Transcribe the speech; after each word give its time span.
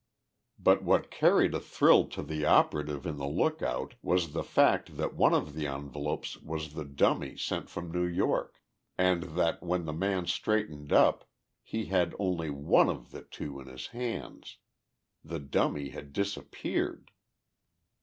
But 0.57 0.81
what 0.83 1.11
carried 1.11 1.53
a 1.53 1.59
thrill 1.59 2.07
to 2.07 2.23
the 2.23 2.43
operative 2.43 3.05
in 3.05 3.17
the 3.17 3.27
lookout 3.27 3.93
was 4.01 4.33
the 4.33 4.43
fact 4.43 4.97
that 4.97 5.13
one 5.13 5.31
of 5.35 5.53
the 5.53 5.67
envelopes 5.67 6.39
was 6.41 6.73
the 6.73 6.85
dummy 6.85 7.37
sent 7.37 7.69
from 7.69 7.91
New 7.91 8.07
York 8.07 8.59
and 8.97 9.21
that, 9.37 9.61
when 9.61 9.85
the 9.85 9.93
man 9.93 10.25
straightened 10.25 10.91
up, 10.91 11.29
he 11.61 11.85
had 11.85 12.15
only 12.17 12.49
one 12.49 12.89
of 12.89 13.11
the 13.11 13.21
two 13.21 13.59
in 13.59 13.67
his 13.67 13.85
hands. 13.93 14.57
The 15.23 15.39
dummy 15.39 15.89
had 15.89 16.13
disappeared! 16.13 17.11